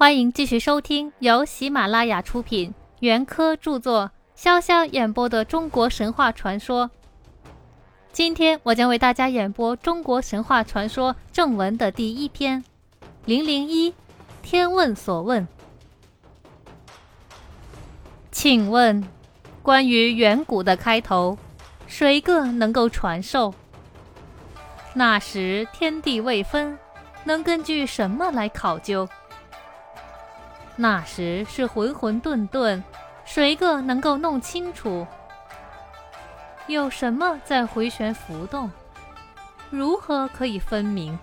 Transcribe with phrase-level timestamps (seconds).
[0.00, 6.90] 欢迎继续收听由喜马拉雅出品、袁科著作、潇潇演播的中国神话传说。
[8.10, 12.62] 今天我将为大家演播中国神话传说正文的第一篇
[13.26, 13.92] 《零零一
[14.40, 15.46] 天问所问》。
[18.32, 19.06] 请问，
[19.60, 21.36] 关于远古的开头，
[21.86, 23.52] 谁个能够传授？
[24.94, 26.78] 那时天地未分，
[27.24, 29.06] 能根据什么来考究？
[30.80, 32.82] 那时是浑浑沌沌，
[33.26, 35.06] 谁个能够弄清楚？
[36.68, 38.70] 有什么在回旋浮动？
[39.68, 41.18] 如何可以分明？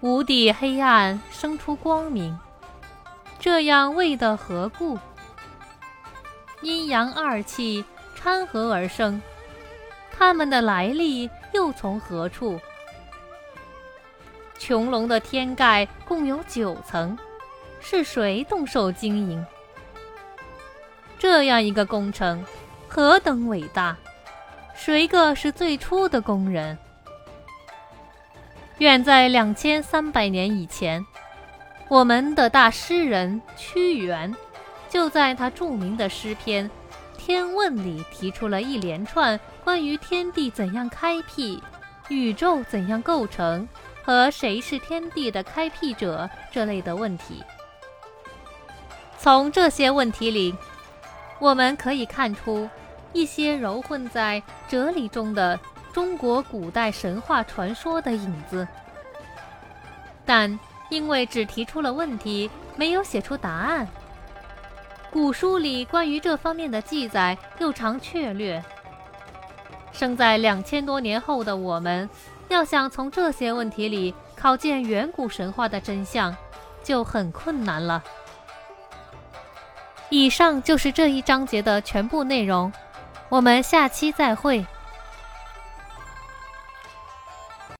[0.00, 2.36] 无底黑暗生出光明，
[3.38, 4.98] 这样为的何故？
[6.62, 7.84] 阴阳二气
[8.16, 9.22] 掺合而生，
[10.10, 12.58] 它们的来历又从何处？
[14.58, 17.16] 穹隆的天盖共有九层。
[17.84, 19.44] 是谁动手经营？
[21.18, 22.42] 这样一个工程
[22.88, 23.96] 何等伟大！
[24.74, 26.78] 谁个是最初的工人？
[28.78, 31.04] 远在两千三百年以前，
[31.88, 34.34] 我们的大诗人屈原，
[34.88, 36.68] 就在他著名的诗篇
[37.18, 41.62] 《天问》里提出了一连串关于天地怎样开辟、
[42.08, 43.68] 宇宙怎样构成
[44.02, 47.42] 和谁是天地的开辟者这类的问题。
[49.22, 50.52] 从这些问题里，
[51.38, 52.68] 我们可以看出
[53.12, 55.56] 一些糅混在哲理中的
[55.92, 58.66] 中国古代神话传说的影子。
[60.26, 63.86] 但因为只提出了问题，没有写出答案，
[65.12, 68.60] 古书里关于这方面的记载又常确略。
[69.92, 72.10] 生在两千多年后的我们，
[72.48, 76.36] 要想从这些问题里考见远古神话的真相，
[76.82, 78.02] 就很困难了。
[80.12, 82.70] 以上就是这一章节的全部内容，
[83.30, 84.62] 我们下期再会。